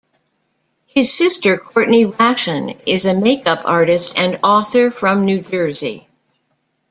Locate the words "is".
2.87-3.05